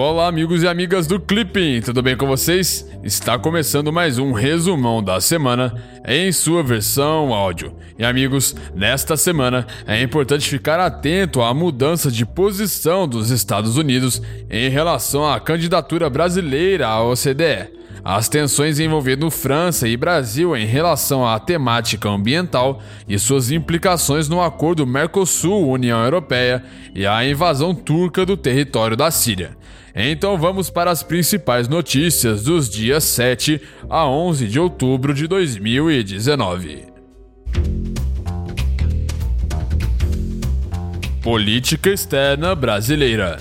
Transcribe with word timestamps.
Olá, 0.00 0.28
amigos 0.28 0.62
e 0.62 0.68
amigas 0.68 1.08
do 1.08 1.18
Clipping, 1.18 1.80
tudo 1.80 2.00
bem 2.04 2.16
com 2.16 2.24
vocês? 2.24 2.88
Está 3.02 3.36
começando 3.36 3.92
mais 3.92 4.16
um 4.16 4.30
resumão 4.30 5.02
da 5.02 5.20
semana 5.20 5.74
em 6.06 6.30
sua 6.30 6.62
versão 6.62 7.34
áudio. 7.34 7.74
E 7.98 8.04
amigos, 8.04 8.54
nesta 8.76 9.16
semana 9.16 9.66
é 9.88 10.00
importante 10.00 10.48
ficar 10.48 10.78
atento 10.78 11.42
à 11.42 11.52
mudança 11.52 12.12
de 12.12 12.24
posição 12.24 13.08
dos 13.08 13.30
Estados 13.30 13.76
Unidos 13.76 14.22
em 14.48 14.70
relação 14.70 15.28
à 15.28 15.40
candidatura 15.40 16.08
brasileira 16.08 16.86
à 16.86 17.02
OCDE. 17.02 17.77
As 18.04 18.28
tensões 18.28 18.78
envolvendo 18.78 19.30
França 19.30 19.88
e 19.88 19.96
Brasil 19.96 20.56
em 20.56 20.66
relação 20.66 21.26
à 21.26 21.38
temática 21.38 22.08
ambiental 22.08 22.80
e 23.08 23.18
suas 23.18 23.50
implicações 23.50 24.28
no 24.28 24.40
acordo 24.40 24.86
Mercosul-União 24.86 26.02
Europeia 26.02 26.64
e 26.94 27.06
a 27.06 27.24
invasão 27.24 27.74
turca 27.74 28.24
do 28.24 28.36
território 28.36 28.96
da 28.96 29.10
Síria. 29.10 29.56
Então 29.94 30.38
vamos 30.38 30.70
para 30.70 30.90
as 30.90 31.02
principais 31.02 31.66
notícias 31.66 32.44
dos 32.44 32.68
dias 32.68 33.04
7 33.04 33.60
a 33.90 34.06
11 34.06 34.46
de 34.46 34.60
outubro 34.60 35.12
de 35.12 35.26
2019. 35.26 36.86
Política 41.20 41.90
externa 41.90 42.54
brasileira. 42.54 43.38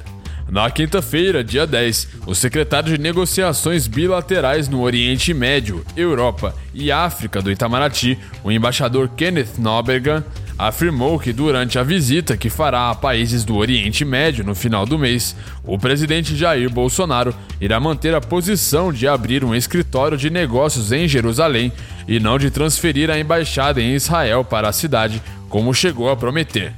Na 0.50 0.72
quinta-feira, 0.72 1.44
dia 1.44 1.68
10, 1.68 2.08
o 2.26 2.34
secretário 2.34 2.96
de 2.96 2.98
Negociações 2.98 3.86
Bilaterais 3.86 4.70
no 4.70 4.82
Oriente 4.82 5.34
Médio, 5.34 5.86
Europa 5.96 6.56
e 6.74 6.90
África 6.90 7.42
do 7.42 7.52
Itamaraty, 7.52 8.18
o 8.46 8.50
embaixador 8.50 9.10
Kenneth 9.10 9.58
Nobergan, 9.58 10.24
afirmou 10.58 11.20
que 11.20 11.34
durante 11.34 11.78
a 11.78 11.84
visita 11.84 12.38
que 12.38 12.50
fará 12.50 12.90
a 12.90 12.96
países 12.96 13.44
do 13.44 13.58
Oriente 13.58 14.06
Médio 14.06 14.46
no 14.46 14.56
final 14.56 14.86
do 14.86 14.98
mês, 14.98 15.36
o 15.66 15.78
presidente 15.78 16.34
Jair 16.34 16.70
Bolsonaro 16.70 17.36
irá 17.60 17.78
manter 17.78 18.16
a 18.16 18.22
posição 18.22 18.92
de 18.92 19.06
abrir 19.06 19.44
um 19.44 19.54
escritório 19.54 20.18
de 20.18 20.30
negócios 20.30 20.94
em 20.94 21.10
Jerusalém 21.10 21.74
e 22.08 22.22
não 22.22 22.40
de 22.40 22.50
transferir 22.50 23.12
a 23.12 23.20
embaixada 23.20 23.82
em 23.82 23.94
Israel 23.94 24.46
para 24.46 24.70
a 24.70 24.74
cidade, 24.74 25.22
como 25.50 25.74
chegou 25.74 26.10
a 26.10 26.16
prometer. 26.16 26.74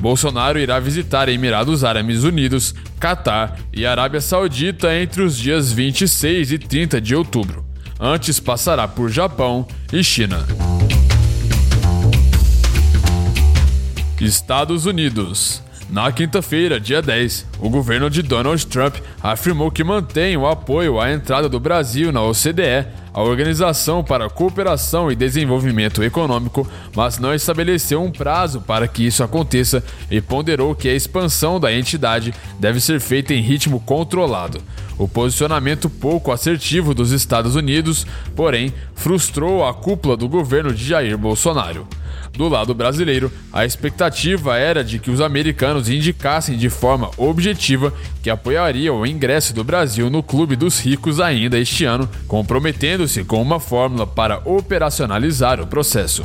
Bolsonaro 0.00 0.58
irá 0.58 0.78
visitar 0.78 1.28
Emirados 1.28 1.84
Árabes 1.84 2.24
Unidos, 2.24 2.74
Catar 3.00 3.58
e 3.72 3.86
Arábia 3.86 4.20
Saudita 4.20 4.94
entre 4.94 5.22
os 5.22 5.36
dias 5.36 5.72
26 5.72 6.52
e 6.52 6.58
30 6.58 7.00
de 7.00 7.14
outubro. 7.14 7.64
Antes 7.98 8.38
passará 8.38 8.86
por 8.86 9.10
Japão 9.10 9.66
e 9.92 10.04
China. 10.04 10.46
Estados 14.20 14.86
Unidos. 14.86 15.62
Na 15.88 16.10
quinta-feira, 16.10 16.80
dia 16.80 17.00
10, 17.00 17.46
o 17.60 17.70
governo 17.70 18.10
de 18.10 18.20
Donald 18.20 18.66
Trump 18.66 18.96
afirmou 19.22 19.70
que 19.70 19.84
mantém 19.84 20.36
o 20.36 20.44
apoio 20.44 21.00
à 21.00 21.12
entrada 21.12 21.48
do 21.48 21.60
Brasil 21.60 22.10
na 22.10 22.22
OCDE, 22.22 22.88
a 23.14 23.22
Organização 23.22 24.02
para 24.02 24.26
a 24.26 24.30
Cooperação 24.30 25.12
e 25.12 25.16
Desenvolvimento 25.16 26.02
Econômico, 26.02 26.68
mas 26.94 27.20
não 27.20 27.32
estabeleceu 27.32 28.02
um 28.02 28.10
prazo 28.10 28.60
para 28.60 28.88
que 28.88 29.06
isso 29.06 29.22
aconteça 29.22 29.82
e 30.10 30.20
ponderou 30.20 30.74
que 30.74 30.88
a 30.88 30.94
expansão 30.94 31.60
da 31.60 31.72
entidade 31.72 32.34
deve 32.58 32.80
ser 32.80 33.00
feita 33.00 33.32
em 33.32 33.40
ritmo 33.40 33.78
controlado. 33.78 34.60
O 34.98 35.06
posicionamento 35.06 35.88
pouco 35.88 36.32
assertivo 36.32 36.94
dos 36.94 37.12
Estados 37.12 37.54
Unidos, 37.54 38.04
porém, 38.34 38.74
frustrou 38.94 39.64
a 39.64 39.72
cúpula 39.72 40.16
do 40.16 40.28
governo 40.28 40.74
de 40.74 40.84
Jair 40.84 41.16
Bolsonaro. 41.16 41.86
Do 42.36 42.48
lado 42.48 42.74
brasileiro, 42.74 43.32
a 43.50 43.64
expectativa 43.64 44.58
era 44.58 44.84
de 44.84 44.98
que 44.98 45.10
os 45.10 45.22
americanos 45.22 45.88
indicassem 45.88 46.58
de 46.58 46.68
forma 46.68 47.10
objetiva 47.16 47.94
que 48.22 48.28
apoiariam 48.28 49.00
o 49.00 49.06
ingresso 49.06 49.54
do 49.54 49.64
Brasil 49.64 50.10
no 50.10 50.22
Clube 50.22 50.54
dos 50.54 50.78
Ricos 50.78 51.18
ainda 51.18 51.58
este 51.58 51.86
ano, 51.86 52.06
comprometendo-se 52.28 53.24
com 53.24 53.40
uma 53.40 53.58
fórmula 53.58 54.06
para 54.06 54.42
operacionalizar 54.44 55.60
o 55.62 55.66
processo. 55.66 56.24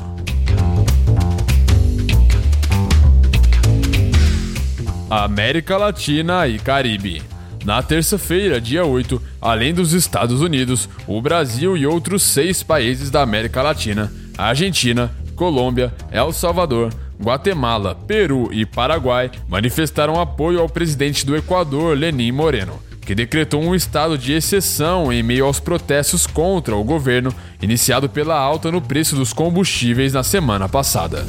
América 5.10 5.78
Latina 5.78 6.46
e 6.48 6.60
Caribe. 6.60 7.22
Na 7.64 7.82
terça-feira, 7.82 8.60
dia 8.60 8.84
8, 8.84 9.22
além 9.40 9.74
dos 9.74 9.94
Estados 9.94 10.42
Unidos, 10.42 10.90
o 11.08 11.22
Brasil 11.22 11.78
e 11.78 11.86
outros 11.86 12.24
seis 12.24 12.64
países 12.64 13.10
da 13.10 13.22
América 13.22 13.62
Latina, 13.62 14.12
Argentina, 14.38 15.12
Colômbia, 15.42 15.92
El 16.12 16.32
Salvador, 16.34 16.94
Guatemala, 17.20 17.96
Peru 17.96 18.54
e 18.54 18.64
Paraguai 18.64 19.32
manifestaram 19.50 20.22
apoio 20.22 20.60
ao 20.60 20.70
presidente 20.70 21.26
do 21.26 21.36
Equador, 21.36 21.98
Lenin 21.98 22.32
Moreno, 22.32 22.80
que 23.02 23.16
decretou 23.16 23.60
um 23.60 23.74
estado 23.74 24.20
de 24.20 24.34
exceção 24.34 25.12
em 25.12 25.24
meio 25.24 25.44
aos 25.44 25.60
protestos 25.60 26.28
contra 26.28 26.76
o 26.76 26.84
governo 26.84 27.34
iniciado 27.60 28.08
pela 28.08 28.38
alta 28.38 28.72
no 28.72 28.80
preço 28.80 29.16
dos 29.16 29.34
combustíveis 29.34 30.14
na 30.14 30.22
semana 30.22 30.70
passada. 30.70 31.26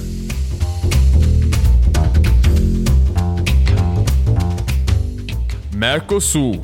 Mercosul 5.74 6.60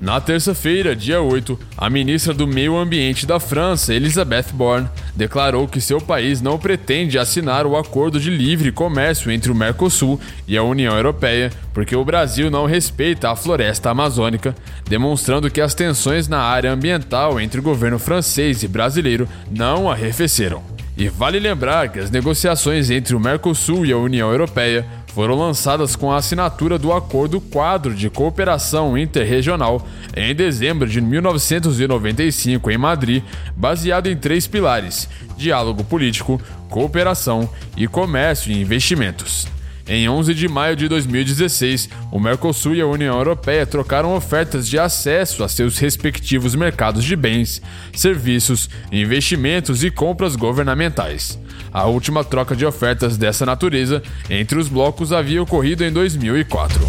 na 0.00 0.20
terça-feira, 0.20 0.94
dia 0.94 1.22
8, 1.22 1.58
a 1.76 1.88
ministra 1.88 2.34
do 2.34 2.46
Meio 2.46 2.76
Ambiente 2.76 3.26
da 3.26 3.40
França, 3.40 3.94
Elisabeth 3.94 4.52
Borne, 4.52 4.88
declarou 5.16 5.66
que 5.66 5.80
seu 5.80 6.00
país 6.00 6.42
não 6.42 6.58
pretende 6.58 7.18
assinar 7.18 7.66
o 7.66 7.76
acordo 7.76 8.20
de 8.20 8.30
livre 8.30 8.70
comércio 8.70 9.30
entre 9.30 9.50
o 9.50 9.54
Mercosul 9.54 10.20
e 10.46 10.56
a 10.56 10.62
União 10.62 10.94
Europeia, 10.94 11.50
porque 11.72 11.96
o 11.96 12.04
Brasil 12.04 12.50
não 12.50 12.66
respeita 12.66 13.30
a 13.30 13.36
floresta 13.36 13.90
amazônica, 13.90 14.54
demonstrando 14.88 15.50
que 15.50 15.60
as 15.60 15.74
tensões 15.74 16.28
na 16.28 16.40
área 16.40 16.70
ambiental 16.70 17.40
entre 17.40 17.58
o 17.58 17.62
governo 17.62 17.98
francês 17.98 18.62
e 18.62 18.68
brasileiro 18.68 19.26
não 19.50 19.90
arrefeceram. 19.90 20.62
E 20.96 21.08
vale 21.08 21.38
lembrar 21.38 21.90
que 21.90 21.98
as 21.98 22.10
negociações 22.10 22.90
entre 22.90 23.14
o 23.14 23.20
Mercosul 23.20 23.84
e 23.84 23.92
a 23.92 23.98
União 23.98 24.30
Europeia 24.30 24.86
foram 25.16 25.34
lançadas 25.34 25.96
com 25.96 26.12
a 26.12 26.18
assinatura 26.18 26.78
do 26.78 26.92
Acordo 26.92 27.40
Quadro 27.40 27.94
de 27.94 28.10
Cooperação 28.10 28.98
Interregional 28.98 29.88
em 30.14 30.34
dezembro 30.34 30.86
de 30.86 31.00
1995 31.00 32.70
em 32.70 32.76
Madrid, 32.76 33.22
baseado 33.56 34.08
em 34.08 34.16
três 34.16 34.46
pilares: 34.46 35.08
diálogo 35.34 35.82
político, 35.82 36.38
cooperação 36.68 37.48
e 37.78 37.88
comércio 37.88 38.52
e 38.52 38.60
investimentos. 38.60 39.48
Em 39.88 40.06
11 40.06 40.34
de 40.34 40.48
maio 40.48 40.76
de 40.76 40.86
2016, 40.86 41.88
o 42.12 42.20
Mercosul 42.20 42.74
e 42.74 42.82
a 42.82 42.86
União 42.86 43.16
Europeia 43.16 43.64
trocaram 43.64 44.14
ofertas 44.14 44.68
de 44.68 44.78
acesso 44.78 45.42
a 45.42 45.48
seus 45.48 45.78
respectivos 45.78 46.54
mercados 46.54 47.02
de 47.02 47.16
bens, 47.16 47.62
serviços, 47.94 48.68
investimentos 48.92 49.82
e 49.82 49.90
compras 49.90 50.36
governamentais. 50.36 51.38
A 51.76 51.84
última 51.84 52.24
troca 52.24 52.56
de 52.56 52.64
ofertas 52.64 53.18
dessa 53.18 53.44
natureza 53.44 54.02
entre 54.30 54.58
os 54.58 54.66
blocos 54.66 55.12
havia 55.12 55.42
ocorrido 55.42 55.84
em 55.84 55.92
2004. 55.92 56.80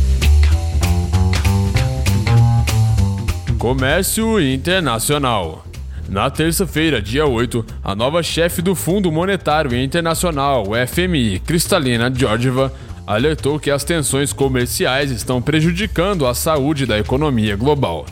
Comércio 3.59 4.39
Internacional 4.39 5.65
na 6.07 6.29
terça-feira, 6.29 7.01
dia 7.01 7.25
8, 7.25 7.65
a 7.83 7.93
nova 7.93 8.23
chefe 8.23 8.61
do 8.61 8.73
Fundo 8.73 9.11
Monetário 9.11 9.77
Internacional, 9.77 10.67
FMI, 10.87 11.39
Kristalina 11.39 12.09
Georgieva, 12.09 12.71
alertou 13.05 13.59
que 13.59 13.69
as 13.69 13.83
tensões 13.83 14.31
comerciais 14.31 15.11
estão 15.11 15.41
prejudicando 15.41 16.25
a 16.25 16.33
saúde 16.33 16.85
da 16.85 16.97
economia 16.97 17.57
global. 17.57 18.05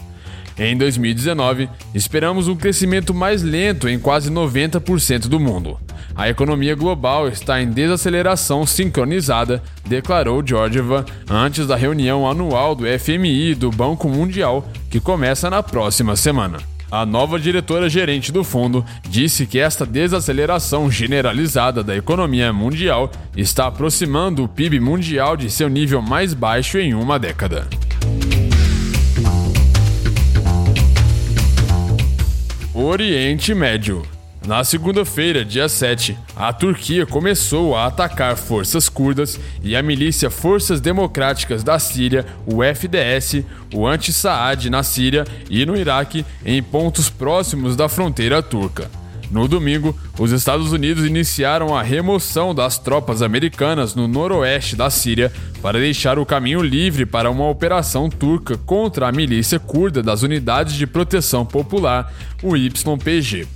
Em 0.60 0.76
2019, 0.76 1.70
esperamos 1.94 2.50
um 2.50 2.56
crescimento 2.58 3.14
mais 3.14 3.42
lento 3.42 3.88
em 3.88 3.98
quase 3.98 4.30
90% 4.30 5.30
do 5.30 5.40
mundo. 5.40 5.80
A 6.16 6.30
economia 6.30 6.76
global 6.76 7.28
está 7.28 7.62
em 7.62 7.70
desaceleração 7.70 8.66
sincronizada, 8.66 9.62
declarou 9.88 10.46
Georgieva 10.46 11.06
antes 11.30 11.68
da 11.68 11.76
reunião 11.76 12.30
anual 12.30 12.76
do 12.76 12.86
FMI 12.86 13.52
e 13.52 13.56
do 13.56 13.72
Banco 13.72 14.08
Mundial, 14.10 14.68
que 14.90 15.00
começa 15.00 15.50
na 15.50 15.62
próxima 15.62 16.16
semana. 16.16 16.58
A 16.92 17.06
nova 17.06 17.40
diretora 17.40 17.90
gerente 17.90 18.32
do 18.32 18.44
fundo 18.44 18.86
disse 19.10 19.46
que 19.46 19.60
esta 19.60 19.86
desaceleração 19.86 20.90
generalizada 20.90 21.84
da 21.84 21.96
economia 21.96 22.54
mundial 22.54 23.12
está 23.36 23.68
aproximando 23.68 24.44
o 24.44 24.48
PIB 24.48 24.80
mundial 24.80 25.36
de 25.36 25.50
seu 25.50 25.68
nível 25.68 26.02
mais 26.02 26.34
baixo 26.34 26.78
em 26.78 26.94
uma 26.94 27.18
década. 27.20 27.68
Oriente 32.74 33.54
Médio 33.56 34.04
na 34.46 34.64
segunda-feira, 34.64 35.44
dia 35.44 35.68
7, 35.68 36.16
a 36.36 36.54
Turquia 36.54 37.06
começou 37.06 37.76
a 37.76 37.88
atacar 37.88 38.38
forças 38.38 38.88
curdas 38.88 39.40
e 39.64 39.76
a 39.76 39.82
milícia 39.82 40.30
Forças 40.30 40.80
Democráticas 40.80 41.64
da 41.64 41.80
Síria, 41.80 42.26
o 42.46 42.64
FDS, 42.64 43.44
o 43.74 43.88
anti-Saad 43.88 44.70
na 44.70 44.84
Síria 44.84 45.26
e 45.50 45.66
no 45.66 45.76
Iraque, 45.76 46.24
em 46.46 46.62
pontos 46.62 47.10
próximos 47.10 47.76
da 47.76 47.90
fronteira 47.90 48.42
turca. 48.44 48.90
No 49.32 49.48
domingo, 49.48 49.98
os 50.20 50.32
Estados 50.32 50.72
Unidos 50.72 51.04
iniciaram 51.04 51.76
a 51.76 51.82
remoção 51.82 52.54
das 52.54 52.78
tropas 52.78 53.24
americanas 53.24 53.96
no 53.96 54.08
noroeste 54.08 54.76
da 54.76 54.92
Síria 54.92 55.32
para 55.60 55.80
deixar 55.80 56.20
o 56.20 56.26
caminho 56.26 56.62
livre 56.62 57.08
para 57.08 57.32
uma 57.32 57.50
operação 57.50 58.08
turca 58.08 58.56
contra 58.60 59.08
a 59.08 59.12
milícia 59.12 59.60
curda 59.60 60.04
das 60.04 60.22
Unidades 60.22 60.76
de 60.76 60.86
Proteção 60.86 61.44
Popular, 61.44 62.14
o 62.44 62.56
YPG. 62.56 63.48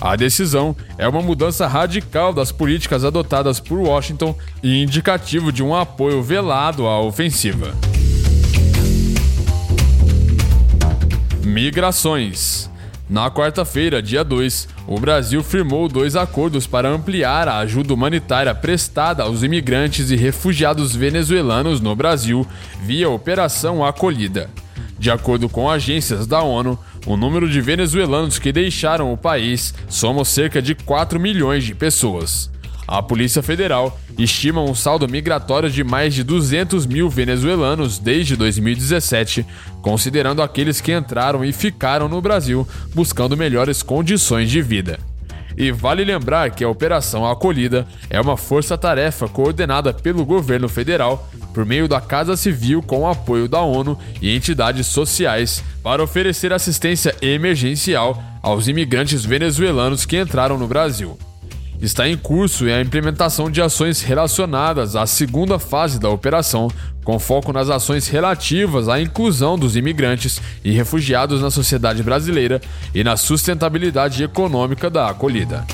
A 0.00 0.16
decisão 0.16 0.74
é 0.96 1.06
uma 1.06 1.20
mudança 1.20 1.66
radical 1.66 2.32
das 2.32 2.50
políticas 2.50 3.04
adotadas 3.04 3.60
por 3.60 3.78
Washington 3.78 4.34
e 4.62 4.82
indicativo 4.82 5.52
de 5.52 5.62
um 5.62 5.74
apoio 5.74 6.22
velado 6.22 6.86
à 6.86 6.98
ofensiva. 7.02 7.74
Migrações. 11.44 12.70
Na 13.10 13.30
quarta-feira, 13.30 14.00
dia 14.00 14.24
2, 14.24 14.68
o 14.86 14.98
Brasil 14.98 15.42
firmou 15.42 15.88
dois 15.88 16.16
acordos 16.16 16.66
para 16.66 16.88
ampliar 16.88 17.48
a 17.48 17.58
ajuda 17.58 17.92
humanitária 17.92 18.54
prestada 18.54 19.24
aos 19.24 19.42
imigrantes 19.42 20.10
e 20.10 20.16
refugiados 20.16 20.96
venezuelanos 20.96 21.80
no 21.80 21.94
Brasil 21.94 22.46
via 22.82 23.10
Operação 23.10 23.84
Acolhida. 23.84 24.48
De 25.00 25.10
acordo 25.10 25.48
com 25.48 25.68
agências 25.68 26.26
da 26.26 26.42
ONU, 26.42 26.78
o 27.06 27.16
número 27.16 27.48
de 27.48 27.60
venezuelanos 27.60 28.38
que 28.38 28.52
deixaram 28.52 29.12
o 29.12 29.16
país 29.16 29.74
soma 29.88 30.24
cerca 30.24 30.60
de 30.60 30.74
4 30.74 31.18
milhões 31.18 31.64
de 31.64 31.74
pessoas. 31.74 32.50
A 32.86 33.00
Polícia 33.00 33.40
Federal 33.40 34.00
estima 34.18 34.60
um 34.60 34.74
saldo 34.74 35.08
migratório 35.08 35.70
de 35.70 35.84
mais 35.84 36.12
de 36.12 36.24
200 36.24 36.86
mil 36.86 37.08
venezuelanos 37.08 38.00
desde 38.00 38.34
2017, 38.34 39.46
considerando 39.80 40.42
aqueles 40.42 40.80
que 40.80 40.92
entraram 40.92 41.44
e 41.44 41.52
ficaram 41.52 42.08
no 42.08 42.20
Brasil 42.20 42.66
buscando 42.92 43.36
melhores 43.36 43.80
condições 43.80 44.50
de 44.50 44.60
vida. 44.60 44.98
E 45.60 45.70
vale 45.70 46.02
lembrar 46.04 46.52
que 46.52 46.64
a 46.64 46.68
Operação 46.70 47.30
Acolhida 47.30 47.86
é 48.08 48.18
uma 48.18 48.34
força-tarefa 48.34 49.28
coordenada 49.28 49.92
pelo 49.92 50.24
governo 50.24 50.70
federal 50.70 51.28
por 51.52 51.66
meio 51.66 51.86
da 51.86 52.00
Casa 52.00 52.34
Civil 52.34 52.80
com 52.80 53.00
o 53.00 53.06
apoio 53.06 53.46
da 53.46 53.60
ONU 53.60 53.98
e 54.22 54.34
entidades 54.34 54.86
sociais 54.86 55.62
para 55.82 56.02
oferecer 56.02 56.50
assistência 56.50 57.14
emergencial 57.20 58.22
aos 58.40 58.68
imigrantes 58.68 59.22
venezuelanos 59.22 60.06
que 60.06 60.18
entraram 60.18 60.56
no 60.56 60.66
Brasil 60.66 61.18
está 61.80 62.08
em 62.08 62.16
curso 62.16 62.66
a 62.66 62.80
implementação 62.80 63.50
de 63.50 63.62
ações 63.62 64.02
relacionadas 64.02 64.96
à 64.96 65.06
segunda 65.06 65.58
fase 65.58 65.98
da 65.98 66.08
operação, 66.10 66.68
com 67.02 67.18
foco 67.18 67.52
nas 67.52 67.70
ações 67.70 68.08
relativas 68.08 68.88
à 68.88 69.00
inclusão 69.00 69.58
dos 69.58 69.76
imigrantes 69.76 70.40
e 70.62 70.70
refugiados 70.70 71.40
na 71.40 71.50
sociedade 71.50 72.02
brasileira 72.02 72.60
e 72.94 73.02
na 73.02 73.16
sustentabilidade 73.16 74.22
econômica 74.22 74.90
da 74.90 75.08
acolhida. 75.08 75.66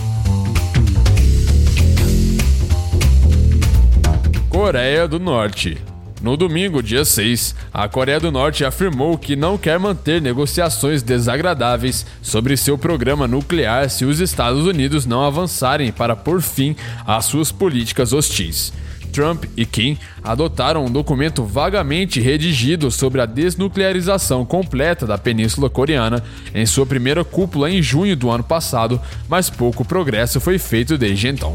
Coreia 4.48 5.06
do 5.06 5.18
Norte 5.18 5.76
no 6.22 6.36
domingo, 6.36 6.82
dia 6.82 7.04
6, 7.04 7.54
a 7.72 7.86
Coreia 7.88 8.18
do 8.18 8.32
Norte 8.32 8.64
afirmou 8.64 9.18
que 9.18 9.36
não 9.36 9.58
quer 9.58 9.78
manter 9.78 10.20
negociações 10.20 11.02
desagradáveis 11.02 12.06
sobre 12.22 12.56
seu 12.56 12.78
programa 12.78 13.28
nuclear 13.28 13.90
se 13.90 14.04
os 14.04 14.18
Estados 14.18 14.64
Unidos 14.64 15.04
não 15.04 15.22
avançarem 15.22 15.92
para 15.92 16.16
pôr 16.16 16.40
fim 16.40 16.74
às 17.06 17.26
suas 17.26 17.52
políticas 17.52 18.12
hostis. 18.12 18.72
Trump 19.12 19.44
e 19.56 19.64
Kim 19.64 19.96
adotaram 20.22 20.84
um 20.84 20.90
documento 20.90 21.44
vagamente 21.44 22.20
redigido 22.20 22.90
sobre 22.90 23.20
a 23.20 23.26
desnuclearização 23.26 24.44
completa 24.44 25.06
da 25.06 25.16
Península 25.16 25.70
Coreana 25.70 26.22
em 26.54 26.66
sua 26.66 26.84
primeira 26.84 27.24
cúpula 27.24 27.70
em 27.70 27.82
junho 27.82 28.16
do 28.16 28.30
ano 28.30 28.44
passado, 28.44 29.00
mas 29.28 29.48
pouco 29.48 29.84
progresso 29.84 30.40
foi 30.40 30.58
feito 30.58 30.98
desde 30.98 31.28
então. 31.28 31.54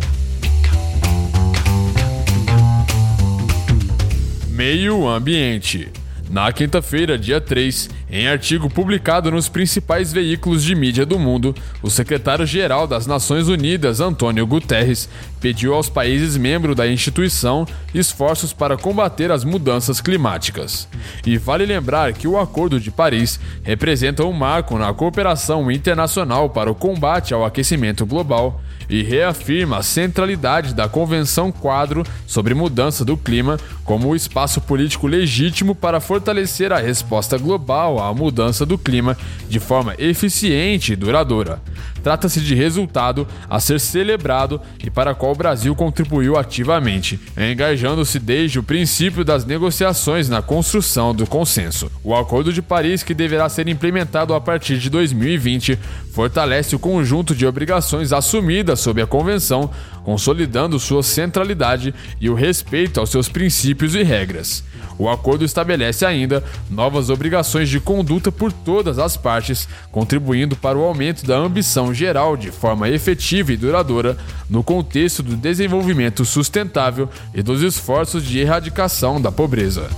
Meio 4.62 5.08
Ambiente. 5.10 5.90
Na 6.30 6.54
quinta-feira, 6.54 7.18
dia 7.18 7.42
3, 7.42 7.90
em 8.12 8.28
artigo 8.28 8.70
publicado 8.70 9.32
nos 9.32 9.48
principais 9.48 10.12
veículos 10.12 10.64
de 10.64 10.76
mídia 10.76 11.06
do 11.06 11.18
mundo, 11.18 11.56
o 11.82 11.90
secretário-geral 11.90 12.86
das 12.86 13.08
Nações 13.08 13.48
Unidas, 13.48 14.02
Antônio 14.02 14.46
Guterres, 14.46 15.08
pediu 15.40 15.74
aos 15.74 15.88
países 15.88 16.36
membros 16.36 16.76
da 16.76 16.86
instituição 16.86 17.66
esforços 17.94 18.52
para 18.52 18.76
combater 18.76 19.32
as 19.32 19.46
mudanças 19.46 20.02
climáticas. 20.02 20.90
E 21.26 21.38
vale 21.38 21.66
lembrar 21.66 22.12
que 22.12 22.28
o 22.28 22.38
Acordo 22.38 22.82
de 22.82 22.92
Paris 22.92 23.40
representa 23.64 24.26
um 24.26 24.34
marco 24.34 24.78
na 24.78 24.94
cooperação 24.94 25.72
internacional 25.72 26.50
para 26.50 26.70
o 26.70 26.76
combate 26.76 27.34
ao 27.34 27.46
aquecimento 27.46 28.06
global 28.06 28.62
e 28.90 29.04
reafirma 29.04 29.78
a 29.78 29.84
centralidade 29.84 30.74
da 30.74 30.90
Convenção 30.90 31.50
Quadro 31.50 32.04
sobre 32.28 32.54
Mudança 32.54 33.06
do 33.06 33.16
Clima 33.16 33.58
como 33.86 34.10
o 34.10 34.16
espaço 34.16 34.60
político 34.60 35.08
legítimo 35.08 35.74
para 35.74 36.02
fortalecer 36.02 36.74
a 36.74 36.78
resposta 36.78 37.38
global 37.38 38.01
à 38.10 38.14
mudança 38.14 38.66
do 38.66 38.78
clima 38.78 39.18
de 39.50 39.60
forma 39.60 39.96
eficiente 39.98 40.94
e 40.94 40.96
duradoura. 40.96 41.62
Trata-se 42.04 42.42
de 42.42 42.56
resultado 42.56 43.28
a 43.50 43.60
ser 43.60 43.80
celebrado 43.80 44.60
e 44.84 44.90
para 44.90 45.14
qual 45.14 45.32
o 45.32 45.36
Brasil 45.36 45.76
contribuiu 45.76 46.38
ativamente, 46.38 47.20
engajando-se 47.38 48.20
desde 48.20 48.60
o 48.60 48.64
princípio 48.64 49.24
das 49.24 49.46
negociações 49.46 50.30
na 50.30 50.42
construção 50.42 51.14
do 51.14 51.28
consenso. 51.28 51.92
O 52.04 52.16
Acordo 52.16 52.52
de 52.52 52.62
Paris, 52.62 53.04
que 53.04 53.14
deverá 53.14 53.48
ser 53.50 53.68
implementado 53.68 54.34
a 54.34 54.42
partir 54.42 54.78
de 54.78 54.90
2020, 54.90 55.78
fortalece 56.12 56.76
o 56.76 56.80
conjunto 56.80 57.34
de 57.34 57.46
obrigações 57.46 58.12
assumidas 58.12 58.80
sob 58.80 59.02
a 59.02 59.08
Convenção, 59.08 59.70
consolidando 60.04 60.80
sua 60.80 61.04
centralidade 61.04 61.94
e 62.20 62.30
o 62.30 62.34
respeito 62.34 63.00
aos 63.00 63.10
seus 63.10 63.30
princípios 63.30 63.96
e 63.96 64.04
regras. 64.04 64.64
O 64.98 65.10
acordo 65.10 65.44
estabelece 65.44 66.06
ainda 66.06 66.44
novas 66.70 67.10
obrigações 67.10 67.70
de 67.70 67.80
conduta 67.80 68.32
por 68.32 68.52
todas 68.52 69.00
as 69.00 69.18
partes, 69.18 69.68
contribuindo 69.92 70.56
para 70.56 70.78
o 70.78 70.84
aumento 70.84 71.26
da 71.26 71.38
ambição 71.38 71.71
geral 71.94 72.36
de 72.36 72.52
forma 72.52 72.90
efetiva 72.90 73.54
e 73.54 73.58
duradoura 73.58 74.18
no 74.50 74.64
contexto 74.64 75.24
do 75.24 75.36
desenvolvimento 75.36 76.26
sustentável 76.26 77.10
e 77.34 77.42
dos 77.42 77.62
esforços 77.62 78.24
de 78.24 78.40
erradicação 78.40 79.22
da 79.22 79.32
pobreza. 79.32 79.90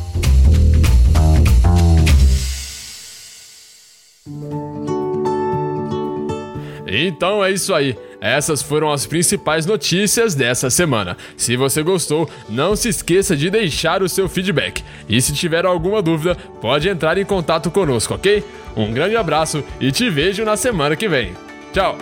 Então 6.95 7.43
é 7.43 7.51
isso 7.51 7.73
aí. 7.73 7.97
Essas 8.21 8.61
foram 8.61 8.91
as 8.91 9.05
principais 9.05 9.65
notícias 9.65 10.33
dessa 10.33 10.69
semana. 10.69 11.17
Se 11.35 11.57
você 11.57 11.83
gostou, 11.83 12.29
não 12.47 12.75
se 12.75 12.87
esqueça 12.87 13.35
de 13.35 13.49
deixar 13.49 14.01
o 14.01 14.07
seu 14.07 14.29
feedback. 14.29 14.83
E 15.09 15.21
se 15.21 15.33
tiver 15.33 15.65
alguma 15.65 16.01
dúvida, 16.01 16.38
pode 16.62 16.88
entrar 16.88 17.17
em 17.17 17.25
contato 17.25 17.69
conosco, 17.69 18.13
ok? 18.13 18.43
Um 18.77 18.93
grande 18.93 19.17
abraço 19.17 19.63
e 19.79 19.91
te 19.91 20.09
vejo 20.09 20.45
na 20.45 20.55
semana 20.55 20.95
que 20.95 21.09
vem. 21.09 21.33
Tchau! 21.74 21.98